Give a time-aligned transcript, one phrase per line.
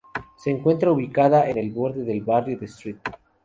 [0.35, 2.99] Se encuentra ubicada en el borde sur del barrio de St.